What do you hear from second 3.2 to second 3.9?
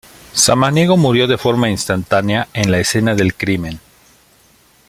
crimen.